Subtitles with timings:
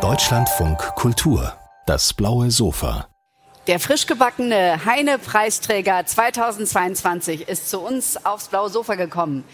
[0.00, 1.52] Deutschlandfunk Kultur,
[1.84, 3.06] das blaue Sofa.
[3.66, 9.44] Der frisch gebackene Heine-Preisträger 2022 ist zu uns aufs blaue Sofa gekommen.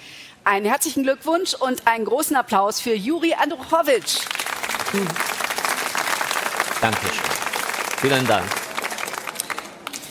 [0.44, 4.20] Einen herzlichen Glückwunsch und einen großen Applaus für Juri Andruchowitsch.
[6.80, 7.10] Dankeschön.
[7.96, 8.46] Vielen Dank.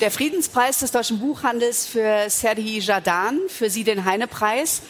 [0.01, 4.81] Der Friedenspreis des deutschen Buchhandels für Serhii Jadan, für Sie den Heine-Preis.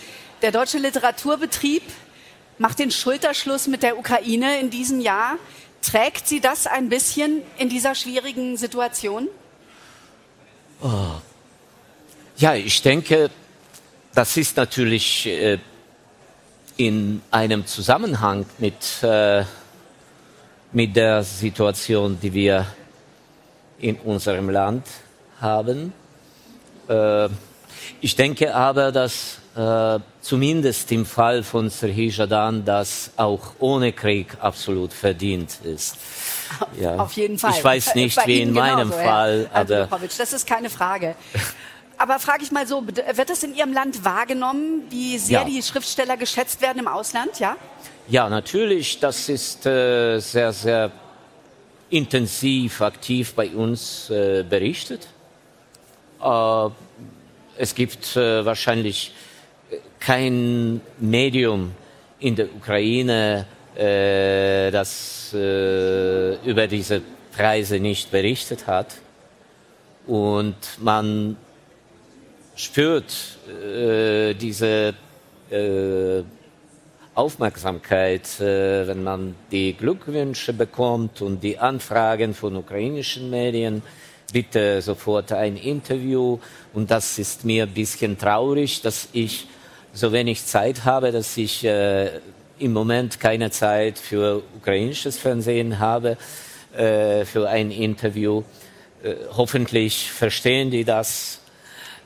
[0.42, 1.84] Der deutsche Literaturbetrieb
[2.58, 5.38] macht den Schulterschluss mit der Ukraine in diesem Jahr.
[5.82, 9.28] Trägt Sie das ein bisschen in dieser schwierigen Situation?
[10.82, 11.22] Oh.
[12.38, 13.30] Ja, ich denke,
[14.14, 15.60] das ist natürlich äh,
[16.78, 19.44] in einem Zusammenhang mit, äh,
[20.72, 22.66] mit der Situation, die wir
[23.80, 24.86] in unserem Land
[25.40, 25.94] haben.
[26.88, 27.30] Äh,
[28.02, 34.38] ich denke aber, dass äh, zumindest im Fall von Serhii Jadan das auch ohne Krieg
[34.40, 35.98] absolut verdient ist.
[36.80, 36.96] Ja.
[36.98, 37.52] Auf jeden Fall.
[37.52, 39.50] Ich weiß nicht, wie in meinem genauso, Fall.
[39.52, 41.16] aber das ist keine Frage.
[41.98, 45.46] Aber frage ich mal so, wird das in Ihrem Land wahrgenommen, wie sehr ja.
[45.46, 47.58] die Schriftsteller geschätzt werden im Ausland, ja?
[48.08, 49.00] Ja, natürlich.
[49.00, 50.92] Das ist äh, sehr, sehr
[51.90, 55.08] intensiv, aktiv bei uns äh, berichtet.
[56.24, 56.70] Äh,
[57.58, 59.14] es gibt äh, wahrscheinlich
[60.00, 61.72] kein Medium
[62.20, 63.46] in der Ukraine,
[63.76, 67.02] äh, das äh, über diese
[67.36, 68.96] Preise nicht berichtet hat.
[70.08, 71.38] Und man
[72.56, 74.94] spürt äh, diese
[75.52, 76.24] äh,
[77.14, 83.82] Aufmerksamkeit, äh, wenn man die Glückwünsche bekommt und die Anfragen von ukrainischen Medien
[84.32, 86.40] bitte sofort ein Interview.
[86.74, 89.48] Und das ist mir ein bisschen traurig, dass ich
[89.98, 92.20] so wenig Zeit habe, dass ich äh,
[92.60, 96.18] im Moment keine Zeit für ukrainisches Fernsehen habe,
[96.76, 98.44] äh, für ein Interview.
[99.04, 101.42] Äh, hoffentlich verstehen die das,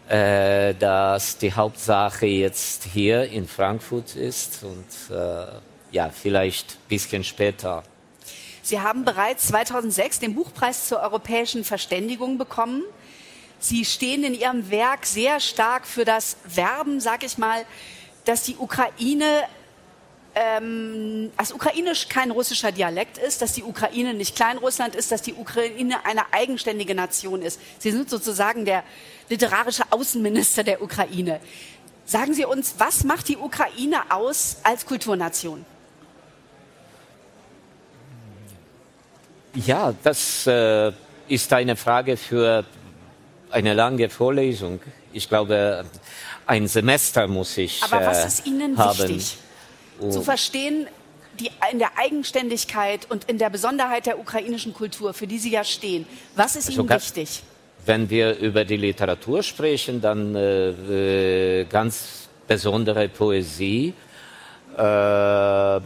[0.07, 5.45] äh, dass die Hauptsache jetzt hier in Frankfurt ist und äh,
[5.91, 7.83] ja, vielleicht ein bisschen später
[8.63, 12.83] Sie haben bereits 2006 den Buchpreis zur europäischen Verständigung bekommen.
[13.61, 17.63] Sie stehen in Ihrem Werk sehr stark für das Werben, sag ich mal,
[18.25, 19.43] dass die Ukraine,
[20.33, 25.35] ähm, dass Ukrainisch kein russischer Dialekt ist, dass die Ukraine nicht Kleinrussland ist, dass die
[25.35, 27.61] Ukraine eine eigenständige Nation ist.
[27.77, 28.83] Sie sind sozusagen der
[29.29, 31.39] literarische Außenminister der Ukraine.
[32.03, 35.63] Sagen Sie uns, was macht die Ukraine aus als Kulturnation?
[39.53, 40.91] Ja, das äh,
[41.27, 42.65] ist eine Frage für
[43.51, 44.79] eine lange Vorlesung.
[45.13, 45.85] Ich glaube,
[46.45, 47.83] ein Semester muss ich.
[47.83, 48.97] Aber was äh, ist Ihnen haben.
[48.97, 49.37] wichtig?
[49.99, 50.09] Oh.
[50.09, 50.87] Zu verstehen,
[51.39, 55.63] die, in der Eigenständigkeit und in der Besonderheit der ukrainischen Kultur, für die Sie ja
[55.63, 56.05] stehen.
[56.35, 57.43] Was ist also Ihnen wichtig?
[57.85, 63.93] Wenn wir über die Literatur sprechen, dann äh, äh ganz besondere Poesie.
[64.77, 65.79] Äh,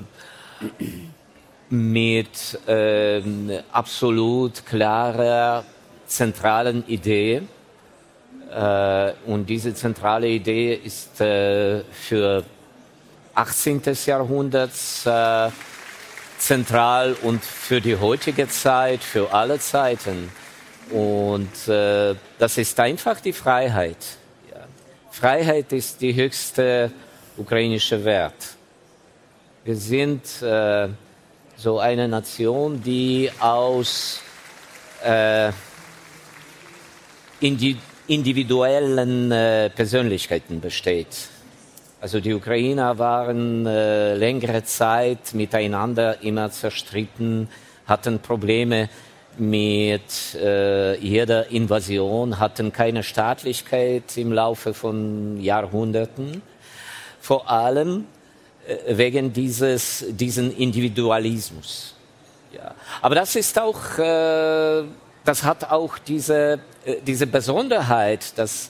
[1.69, 5.63] mit ähm, absolut klarer
[6.05, 7.41] zentralen Idee.
[8.51, 12.44] Äh, und diese zentrale Idee ist äh, für
[13.33, 13.81] 18.
[14.06, 14.72] Jahrhundert
[15.06, 15.50] äh,
[16.38, 20.31] zentral und für die heutige Zeit, für alle Zeiten.
[20.91, 23.97] Und das ist einfach die Freiheit.
[25.09, 26.91] Freiheit ist die höchste
[27.38, 28.35] ukrainische Wert.
[29.63, 30.22] Wir sind
[31.57, 34.22] so eine Nation, die aus
[35.03, 35.51] äh,
[38.07, 41.07] individuellen äh, Persönlichkeiten besteht.
[42.01, 47.49] Also die Ukrainer waren äh, längere Zeit miteinander immer zerstritten,
[47.88, 48.89] hatten Probleme
[49.38, 56.41] mit äh, jeder Invasion, hatten keine Staatlichkeit im Laufe von Jahrhunderten.
[57.19, 58.05] Vor allem
[58.87, 61.93] wegen dieses, diesen Individualismus.
[62.52, 62.73] Ja.
[63.02, 63.99] Aber das ist auch,
[65.25, 68.69] das hat auch diese, äh, diese Besonderheit, dass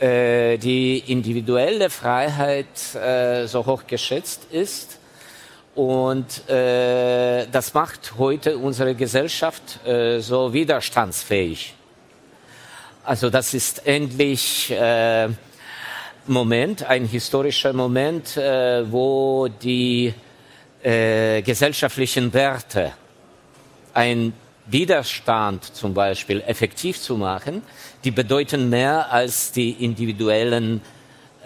[0.00, 5.00] äh, die individuelle Freiheit äh, so hoch geschätzt ist.
[5.74, 9.80] Und äh, das macht heute unsere Gesellschaft
[10.18, 11.74] so widerstandsfähig.
[13.04, 14.74] Also das ist endlich
[16.26, 20.12] Moment, ein historischer Moment, wo die
[20.82, 22.92] gesellschaftlichen Werte,
[23.94, 24.32] ein
[24.70, 27.62] Widerstand zum Beispiel effektiv zu machen,
[28.04, 30.82] die bedeuten mehr als die individuellen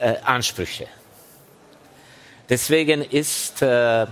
[0.01, 0.87] äh, Ansprüche.
[2.49, 4.07] Deswegen ist äh,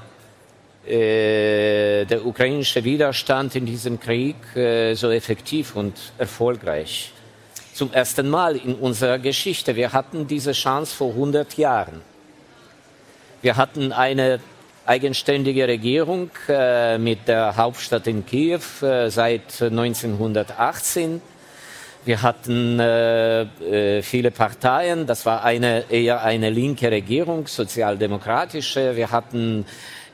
[0.87, 7.13] äh, der ukrainische Widerstand in diesem Krieg äh, so effektiv und erfolgreich.
[7.75, 9.77] Zum ersten Mal in unserer Geschichte.
[9.77, 12.01] Wir hatten diese Chance vor 100 Jahren.
[13.43, 14.41] Wir hatten eine
[14.91, 21.23] eigenständige Regierung äh, mit der Hauptstadt in Kiew äh, seit 1918.
[22.05, 25.07] Wir hatten äh, äh, viele Parteien.
[25.07, 28.97] Das war eine, eher eine linke Regierung, sozialdemokratische.
[28.97, 29.65] Wir hatten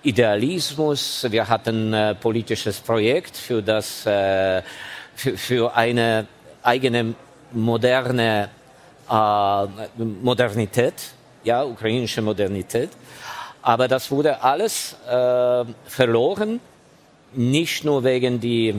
[0.02, 1.26] Idealismus.
[1.30, 4.60] Wir hatten äh, politisches Projekt für das, äh,
[5.14, 6.26] für, für eine
[6.62, 7.14] eigene
[7.52, 8.50] moderne
[9.08, 9.66] äh,
[10.22, 10.94] Modernität,
[11.44, 12.90] ja, ukrainische Modernität.
[13.66, 16.60] Aber das wurde alles äh, verloren,
[17.32, 18.74] nicht nur wegen der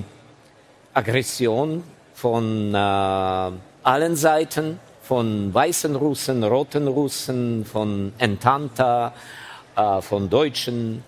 [0.93, 2.77] Aggression von äh,
[3.83, 9.11] allen Seiten, von weißen Russen, roten Russen, von Entanta,
[9.75, 11.03] äh, von Deutschen,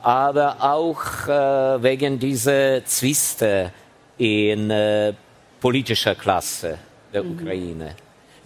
[0.00, 3.72] aber auch äh, wegen dieser Zwiste
[4.16, 5.12] in äh,
[5.60, 6.78] politischer Klasse
[7.12, 7.32] der mhm.
[7.32, 7.96] Ukraine.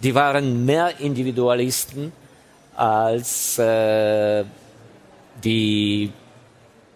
[0.03, 2.11] Die waren mehr Individualisten
[2.77, 4.45] als äh,
[5.43, 6.13] die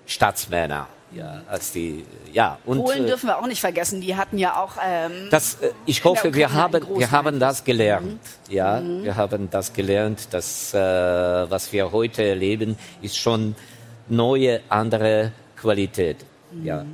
[0.07, 0.87] Staatsmänner.
[1.13, 2.59] Ja, als die, ja.
[2.65, 4.01] Und, Polen äh, dürfen wir auch nicht vergessen.
[4.01, 4.75] Die hatten ja auch.
[4.85, 8.21] Ähm, das, äh, ich hoffe, wir haben, wir haben das gelernt.
[8.49, 8.55] Mhm.
[8.55, 9.03] Ja, mhm.
[9.03, 10.29] wir haben das gelernt.
[10.33, 13.57] Dass äh, was wir heute erleben, ist schon
[14.09, 16.19] neue, andere Qualität.
[16.53, 16.65] Mhm.
[16.65, 16.85] Ja.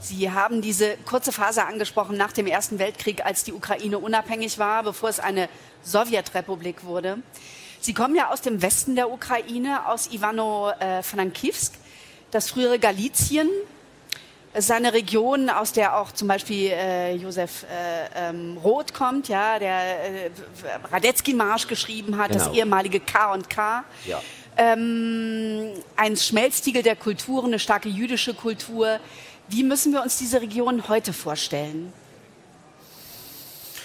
[0.00, 4.82] Sie haben diese kurze Phase angesprochen nach dem Ersten Weltkrieg, als die Ukraine unabhängig war,
[4.82, 5.48] bevor es eine
[5.82, 7.18] Sowjetrepublik wurde.
[7.80, 11.78] Sie kommen ja aus dem Westen der Ukraine, aus Ivano-Frankivsk, äh,
[12.30, 13.48] das frühere Galizien.
[14.58, 20.26] Seine Region, aus der auch zum Beispiel äh, Josef äh, ähm, Roth kommt, ja, der
[20.26, 20.30] äh,
[20.90, 22.44] Radetzky-Marsch geschrieben hat, genau.
[22.44, 23.84] das ehemalige K&K.
[24.06, 24.22] Ja.
[24.56, 28.98] Ähm, ein Schmelztiegel der Kulturen, eine starke jüdische Kultur.
[29.48, 31.92] Wie müssen wir uns diese Region heute vorstellen?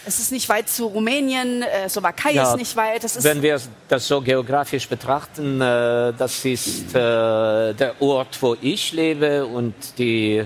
[0.06, 3.03] Es ist nicht weit zu Rumänien, äh, Slowakei ja, ist nicht weit.
[3.03, 8.94] Ist wenn wir das so geografisch betrachten, äh, das ist äh, der Ort, wo ich
[8.94, 10.44] lebe und die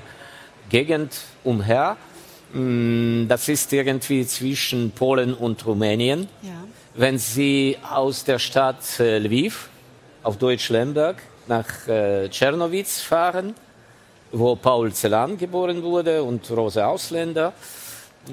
[0.69, 1.13] Gegend
[1.44, 1.96] umher.
[2.52, 6.28] Mm, das ist irgendwie zwischen Polen und Rumänien.
[6.42, 6.52] Ja.
[6.96, 9.69] Wenn Sie aus der Stadt äh, Lviv,
[10.24, 13.54] auf Deutsch Lemberg, nach äh, Czernowitz fahren,
[14.31, 17.54] wo Paul Celan geboren wurde und Rose Ausländer,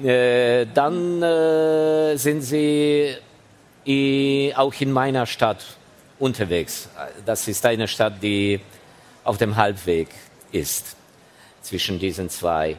[0.01, 3.15] äh, dann äh, sind sie
[3.85, 5.63] äh, auch in meiner Stadt
[6.19, 6.89] unterwegs.
[7.25, 8.59] Das ist eine Stadt, die
[9.23, 10.07] auf dem Halbweg
[10.51, 10.95] ist
[11.61, 12.77] zwischen diesen zwei.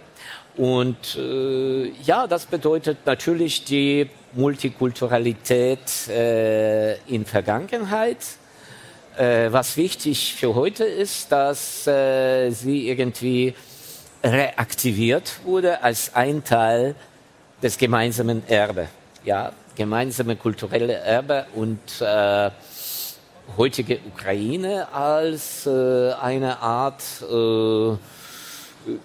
[0.57, 8.19] Und äh, ja, das bedeutet natürlich die Multikulturalität äh, in Vergangenheit.
[9.17, 13.55] Was wichtig für heute ist, dass sie irgendwie
[14.25, 16.95] reaktiviert wurde als ein Teil
[17.63, 18.89] des gemeinsamen Erbe.
[19.25, 22.51] Ja, gemeinsame kulturelle Erbe und äh,
[23.57, 27.97] heutige Ukraine als äh, eine Art äh,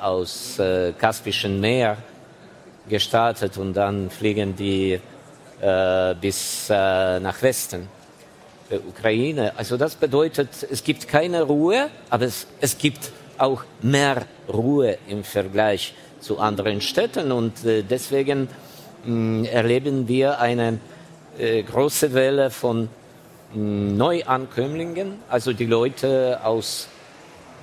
[0.00, 1.98] aus äh, Kaspischen Meer
[2.88, 4.98] gestartet und dann fliegen die
[5.60, 7.88] äh, bis äh, nach Westen
[8.70, 9.52] der Ukraine.
[9.56, 15.24] Also das bedeutet, es gibt keine Ruhe, aber es, es gibt auch mehr Ruhe im
[15.24, 18.48] Vergleich zu anderen Städten und äh, deswegen
[19.04, 20.78] mh, erleben wir eine
[21.38, 22.88] äh, große Welle von
[23.54, 26.88] mh, Neuankömmlingen, also die Leute aus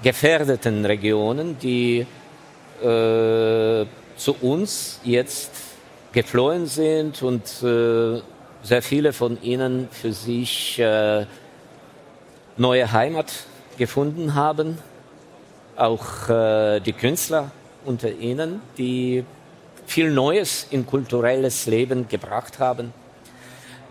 [0.03, 2.05] gefährdeten Regionen, die
[2.81, 3.85] äh,
[4.17, 5.51] zu uns jetzt
[6.13, 8.21] geflohen sind und äh,
[8.63, 11.25] sehr viele von ihnen für sich äh,
[12.57, 13.31] neue Heimat
[13.77, 14.77] gefunden haben.
[15.75, 17.51] Auch äh, die Künstler
[17.85, 19.25] unter ihnen, die
[19.85, 22.93] viel Neues in kulturelles Leben gebracht haben.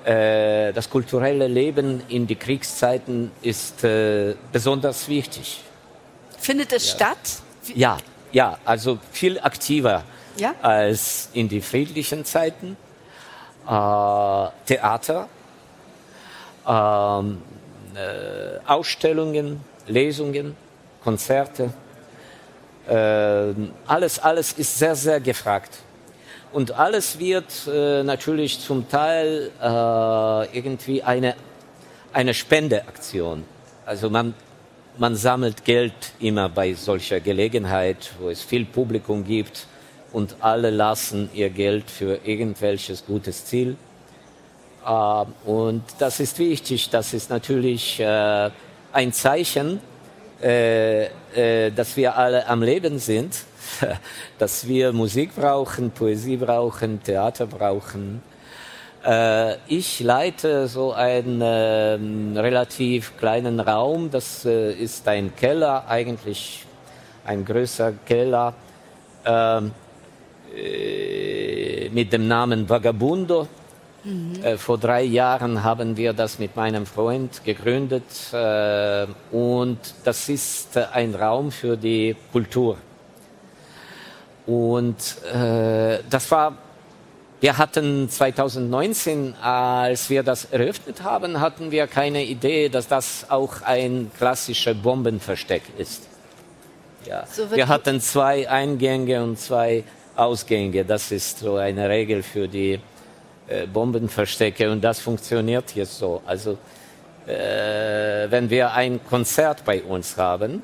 [0.04, 5.62] Äh, das kulturelle Leben in die Kriegszeiten ist äh, besonders wichtig.
[6.38, 6.94] Findet es Ja.
[6.94, 7.18] statt?
[7.74, 7.98] Ja,
[8.32, 10.02] ja, also viel aktiver
[10.36, 10.54] Ja?
[10.60, 12.76] als in die friedlichen Zeiten.
[13.66, 15.28] Äh, Theater,
[16.68, 17.40] ähm,
[17.94, 20.54] äh, Ausstellungen, Lesungen,
[21.02, 21.72] Konzerte.
[22.86, 23.54] Äh,
[23.86, 25.78] alles, alles ist sehr, sehr gefragt.
[26.54, 31.34] Und alles wird äh, natürlich zum Teil äh, irgendwie eine,
[32.12, 33.42] eine Spendeaktion.
[33.84, 34.34] Also man,
[34.96, 39.66] man sammelt Geld immer bei solcher Gelegenheit, wo es viel Publikum gibt
[40.12, 43.76] und alle lassen ihr Geld für irgendwelches gutes Ziel.
[44.86, 46.88] Äh, und das ist wichtig.
[46.88, 48.50] Das ist natürlich äh,
[48.92, 49.80] ein Zeichen,
[50.44, 53.34] äh, äh, dass wir alle am Leben sind,
[54.38, 58.20] dass wir Musik brauchen, Poesie brauchen, Theater brauchen.
[59.02, 64.10] Äh, ich leite so einen ähm, relativ kleinen Raum.
[64.10, 66.66] Das ist ein Keller, eigentlich
[67.24, 68.52] ein größer Keller
[69.24, 69.72] ähm,
[70.54, 73.48] äh, mit dem Namen Vagabundo.
[74.42, 80.76] Äh, vor drei Jahren haben wir das mit meinem Freund gegründet äh, und das ist
[80.76, 82.76] äh, ein Raum für die Kultur.
[84.46, 84.96] Und
[85.32, 86.58] äh, das war,
[87.40, 93.62] wir hatten 2019, als wir das eröffnet haben, hatten wir keine Idee, dass das auch
[93.62, 96.02] ein klassischer Bombenversteck ist.
[97.06, 97.24] Ja.
[97.26, 99.84] So wir hatten zwei Eingänge und zwei
[100.14, 100.84] Ausgänge.
[100.84, 102.80] Das ist so eine Regel für die
[103.46, 106.22] äh, Bombenverstecke und das funktioniert jetzt so.
[106.26, 106.58] Also
[107.26, 110.62] äh, wenn wir ein Konzert bei uns haben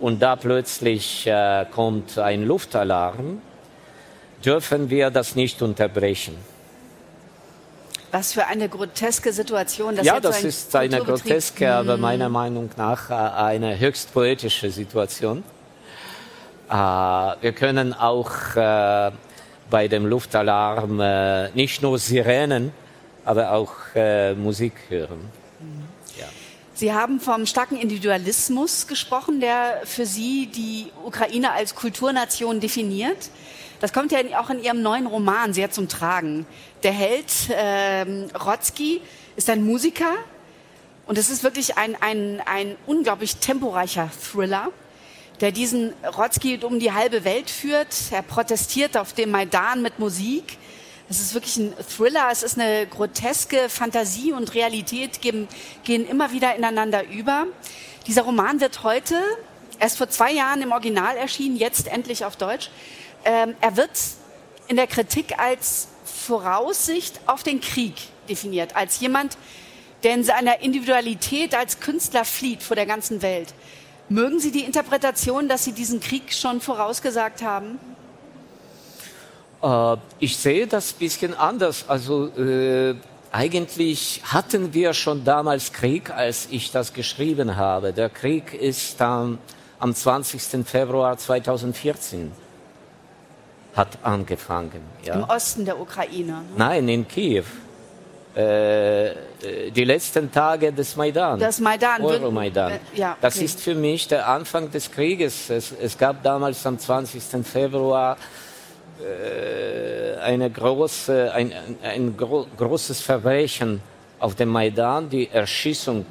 [0.00, 3.40] und da plötzlich äh, kommt ein Luftalarm,
[4.44, 6.36] dürfen wir das nicht unterbrechen.
[8.10, 9.96] Was für eine groteske Situation.
[9.96, 14.12] dass ja, so das ein ist eine groteske, aber meiner Meinung nach äh, eine höchst
[14.14, 15.44] poetische Situation.
[16.70, 18.30] Äh, wir können auch
[19.70, 22.72] bei dem Luftalarm äh, nicht nur Sirenen,
[23.24, 25.30] aber auch äh, Musik hören.
[26.78, 33.30] Sie haben vom starken Individualismus gesprochen, der für Sie die Ukraine als Kulturnation definiert.
[33.80, 36.46] Das kommt ja auch in Ihrem neuen Roman sehr zum Tragen.
[36.84, 39.00] Der Held ähm, Rotzki
[39.34, 40.14] ist ein Musiker
[41.06, 44.68] und es ist wirklich ein, ein, ein unglaublich temporeicher Thriller,
[45.40, 47.94] der diesen Rotzki um die halbe Welt führt.
[48.10, 50.58] Er protestiert auf dem Maidan mit Musik.
[51.10, 55.48] Es ist wirklich ein Thriller, es ist eine groteske Fantasie und Realität gehen,
[55.84, 57.46] gehen immer wieder ineinander über.
[58.06, 59.18] Dieser Roman wird heute,
[59.78, 62.70] erst vor zwei Jahren im Original erschienen, jetzt endlich auf Deutsch.
[63.24, 63.90] Ähm, er wird
[64.66, 67.94] in der Kritik als Voraussicht auf den Krieg
[68.28, 69.38] definiert, als jemand,
[70.02, 73.54] der in seiner Individualität als Künstler flieht vor der ganzen Welt.
[74.08, 77.78] Mögen Sie die Interpretation, dass Sie diesen Krieg schon vorausgesagt haben?
[79.62, 81.84] Äh, ich sehe das ein bisschen anders.
[81.88, 82.94] Also äh,
[83.32, 87.92] eigentlich hatten wir schon damals Krieg, als ich das geschrieben habe.
[87.92, 89.38] Der Krieg ist am,
[89.78, 90.66] am 20.
[90.66, 92.32] Februar 2014
[93.76, 94.70] hat angefangen.
[95.02, 95.28] Im Ja?
[95.28, 96.32] Osten der Ukraine.
[96.32, 96.42] ne?
[96.56, 97.44] Nein, in Kiew.
[98.38, 99.14] Äh, äh,
[99.74, 101.40] die letzten Tage des Maidan.
[101.40, 102.00] Das Maidan.
[102.02, 102.70] Euromaidan.
[102.70, 103.44] Äh, ja, Das okay.
[103.46, 105.50] ist für mich der Anfang des Krieges.
[105.50, 107.44] Es, es gab damals am 20.
[107.44, 108.16] Februar
[109.00, 113.80] äh, eine große, ein, ein, ein gro großes Verbrechen
[114.20, 116.06] auf dem Maidan, die Erschießung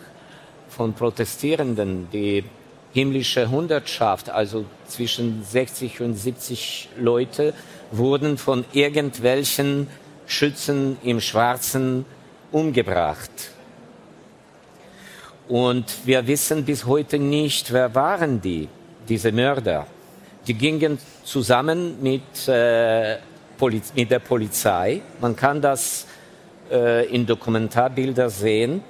[0.68, 2.44] von Protestierenden, die
[2.92, 7.54] himmlische Hundertschaft, also zwischen 60 und 70 Leute,
[7.92, 9.88] wurden von irgendwelchen
[10.26, 12.06] Schützen im Schwarzen
[12.52, 13.52] umgebracht.
[15.48, 18.68] Und wir wissen bis heute nicht, wer waren die,
[19.08, 19.88] diese Mörder.
[20.46, 23.18] Die gingen zusammen mit, äh,
[23.96, 25.02] mit der Polizei.
[25.22, 26.06] Man kann das
[26.72, 28.84] äh, in Dokumentarbildern sehen.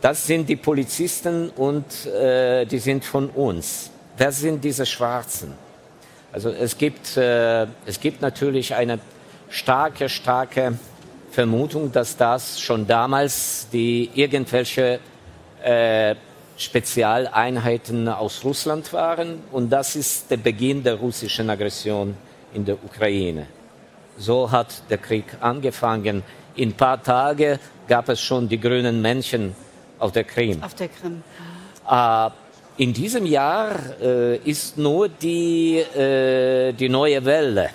[0.00, 3.90] Das sind die Polizisten und äh, die sind von uns.
[4.16, 5.54] Wer sind diese Schwarzen?
[6.30, 8.98] Also es gibt, äh, es gibt natürlich eine
[9.48, 10.78] starke, starke
[11.34, 15.00] Vermutung, dass das schon damals die irgendwelche
[15.62, 16.14] äh,
[16.56, 22.16] Spezialeinheiten aus Russland waren und das ist der Beginn der russischen Aggression
[22.54, 23.46] in der Ukraine.
[24.16, 26.22] So hat der Krieg angefangen.
[26.54, 29.56] In ein paar Tagen gab es schon die grünen Männchen
[29.98, 30.62] auf der Krim.
[30.62, 31.24] Auf der Krim.
[31.90, 32.30] Äh,
[32.76, 37.70] in diesem Jahr äh, ist nur die, äh, die neue Welle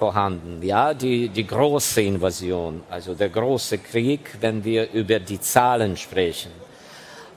[0.00, 5.94] vorhanden, ja, die, die große Invasion, also der große Krieg, wenn wir über die Zahlen
[5.98, 6.52] sprechen.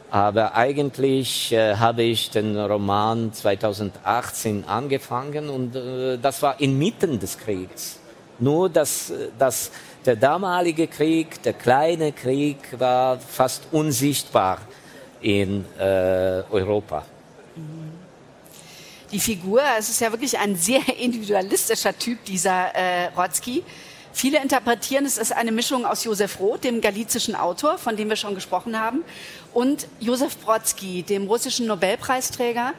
[0.09, 7.37] Aber eigentlich äh, habe ich den Roman 2018 angefangen und äh, das war inmitten des
[7.37, 7.99] Kriegs.
[8.39, 9.71] Nur, dass, dass
[10.05, 14.59] der damalige Krieg, der kleine Krieg, war fast unsichtbar
[15.21, 17.03] in äh, Europa.
[19.13, 23.63] Die Figur, es ist ja wirklich ein sehr individualistischer Typ, dieser äh, Rotzki.
[24.11, 28.15] Viele interpretieren, es ist eine Mischung aus Josef Roth, dem galizischen Autor, von dem wir
[28.15, 29.03] schon gesprochen haben,
[29.53, 32.73] und Josef Brodsky, dem russischen Nobelpreisträger,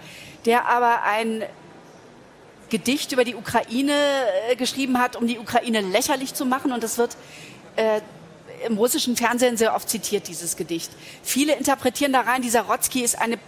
[0.44, 1.44] der aber ein
[2.68, 3.92] Gedicht über die Ukraine
[4.48, 6.72] äh, geschrieben hat, um die Ukraine lächerlich zu machen.
[6.72, 7.16] Und das wird
[7.76, 8.00] äh,
[8.66, 10.90] im russischen Fernsehen sehr oft zitiert, dieses Gedicht.
[11.22, 13.38] Viele interpretieren da rein, dieser Rotzki ist eine,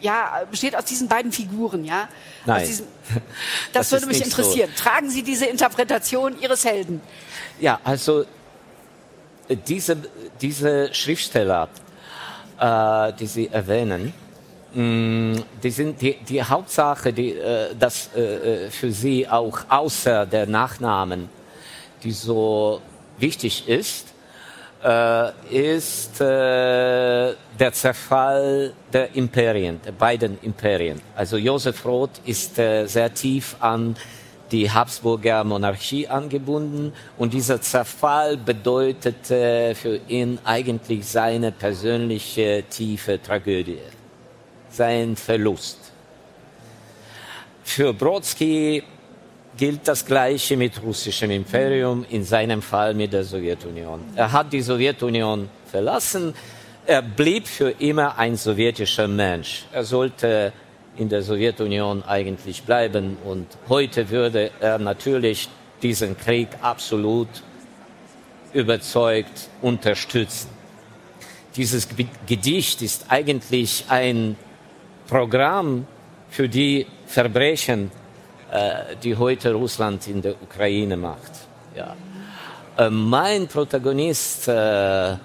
[0.00, 2.08] ja, besteht aus diesen beiden Figuren, ja.
[2.46, 2.66] Nein.
[2.66, 2.86] Diesem,
[3.72, 4.70] das, das würde mich interessieren.
[4.74, 4.82] So.
[4.82, 7.00] Tragen Sie diese Interpretation Ihres Helden?
[7.60, 8.24] Ja, also
[9.48, 9.96] diese,
[10.40, 11.68] diese Schriftsteller,
[12.58, 14.12] äh, die Sie erwähnen,
[14.74, 18.20] mh, mm, die sind die, die Hauptsache, die, äh, dass äh,
[18.66, 21.28] äh, für Sie auch außer der Nachnamen,
[22.02, 22.80] die so
[23.18, 24.13] wichtig ist, äh,
[25.50, 31.00] ist äh, der Zerfall der Imperien, der beiden Imperien.
[31.16, 33.96] Also Josef Roth ist äh, sehr tief an
[34.52, 43.80] die Habsburger Monarchie angebunden und dieser Zerfall bedeutete für ihn eigentlich seine persönliche tiefe Tragödie,
[44.70, 45.78] sein Verlust.
[47.62, 48.82] Für Brodsky
[49.56, 54.00] gilt das Gleiche mit russischem Imperium, in seinem Fall mit der Sowjetunion.
[54.16, 56.34] Er hat die Sowjetunion verlassen,
[56.86, 59.64] er blieb für immer ein sowjetischer Mensch.
[59.72, 60.52] Er sollte
[60.96, 65.48] in der Sowjetunion eigentlich bleiben und heute würde er natürlich
[65.82, 67.28] diesen Krieg absolut
[68.52, 70.48] überzeugt unterstützen.
[71.56, 71.88] Dieses
[72.26, 74.36] Gedicht ist eigentlich ein
[75.06, 75.86] Programm
[76.28, 77.90] für die Verbrechen
[79.02, 81.32] die heute Russland in der Ukraine macht.
[81.74, 81.96] Ja.
[82.76, 85.16] Äh, mein Protagonist äh,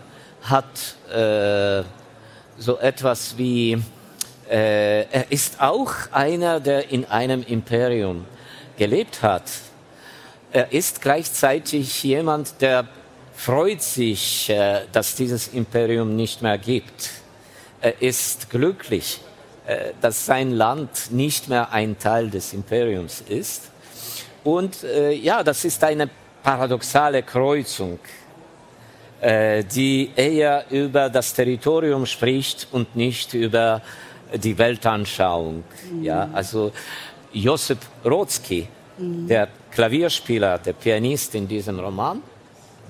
[0.43, 1.83] hat äh,
[2.57, 3.73] so etwas wie,
[4.49, 8.25] äh, er ist auch einer, der in einem Imperium
[8.77, 9.43] gelebt hat.
[10.51, 12.87] Er ist gleichzeitig jemand, der
[13.35, 17.09] freut sich, äh, dass dieses Imperium nicht mehr gibt.
[17.81, 19.38] Er ist glücklich, äh,
[20.01, 23.69] dass sein Land nicht mehr ein Teil des Imperiums ist.
[24.43, 26.09] Und äh, ja, das ist eine
[26.41, 27.99] paradoxale Kreuzung,
[29.21, 33.81] äh, die eher über das Territorium spricht und nicht über
[34.33, 35.63] die Weltanschauung.
[35.91, 36.03] Mhm.
[36.03, 36.71] Ja, also
[37.33, 38.67] Josip Rodzki,
[38.97, 39.27] mhm.
[39.27, 42.21] der Klavierspieler, der Pianist in diesem Roman,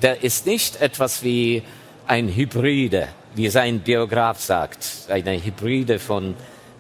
[0.02, 1.64] der ist nicht etwas wie
[2.08, 6.36] ein Hybride, wie sein Biograf sagt, eine Hybride von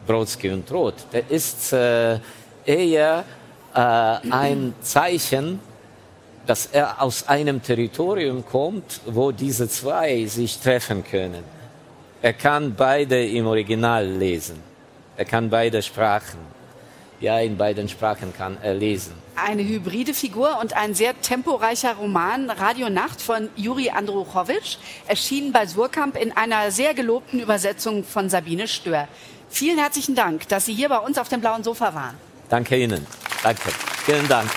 [0.09, 2.17] Brodsky und Roth, der ist äh,
[2.65, 3.23] eher
[3.75, 5.59] äh, ein Zeichen,
[6.47, 11.43] dass er aus einem Territorium kommt, wo diese zwei sich treffen können.
[12.23, 14.59] Er kann beide im Original lesen.
[15.15, 16.39] Er kann beide Sprachen.
[17.21, 19.13] Ja, in beiden Sprachen kann er lesen.
[19.35, 25.67] Eine hybride Figur und ein sehr temporeicher Roman, Radio Nacht von Juri Andruchowitsch, erschienen bei
[25.67, 29.07] Surkamp in einer sehr gelobten Übersetzung von Sabine Stör.
[29.49, 32.15] Vielen herzlichen Dank, dass Sie hier bei uns auf dem blauen Sofa waren.
[32.49, 33.05] Danke Ihnen.
[33.43, 33.71] Danke.
[34.05, 34.49] Vielen Dank.